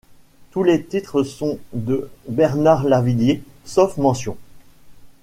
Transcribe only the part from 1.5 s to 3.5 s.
de Bernard Lavilliers,